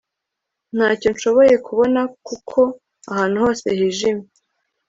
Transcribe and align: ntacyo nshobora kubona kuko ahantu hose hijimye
ntacyo 0.75 1.07
nshobora 1.15 1.53
kubona 1.67 2.01
kuko 2.27 2.59
ahantu 3.11 3.35
hose 3.43 3.65
hijimye 3.77 4.27